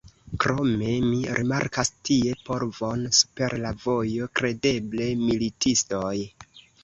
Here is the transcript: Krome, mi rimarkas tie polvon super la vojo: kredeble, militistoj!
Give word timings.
Krome, 0.43 0.93
mi 1.09 1.17
rimarkas 1.39 1.91
tie 2.09 2.31
polvon 2.47 3.03
super 3.19 3.55
la 3.65 3.73
vojo: 3.85 4.29
kredeble, 4.41 5.11
militistoj! 5.27 6.17